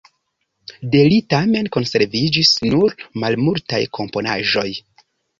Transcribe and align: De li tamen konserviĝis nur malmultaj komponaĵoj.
De 0.93 1.01
li 1.13 1.17
tamen 1.33 1.67
konserviĝis 1.75 2.53
nur 2.69 2.95
malmultaj 3.25 3.83
komponaĵoj. 3.99 4.65